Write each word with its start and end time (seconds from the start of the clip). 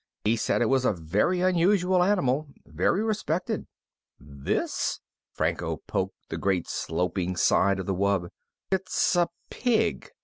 He 0.23 0.35
said 0.35 0.63
it 0.63 0.67
was 0.67 0.83
a 0.83 0.93
very 0.93 1.41
unusual 1.41 2.01
animal. 2.01 2.47
Very 2.65 3.03
respected." 3.03 3.67
"This?" 4.19 4.99
Franco 5.31 5.77
poked 5.85 6.29
the 6.29 6.39
great 6.39 6.67
sloping 6.67 7.35
side 7.35 7.77
of 7.77 7.85
the 7.85 7.93
wub. 7.93 8.31
"It's 8.71 9.15
a 9.15 9.29
pig! 9.51 10.09